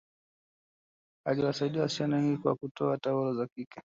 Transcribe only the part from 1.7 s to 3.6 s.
wasichana wengi kwa kutoa taulo za